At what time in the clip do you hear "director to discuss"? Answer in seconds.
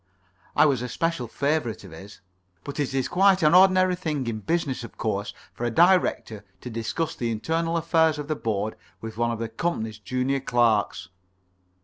5.69-7.13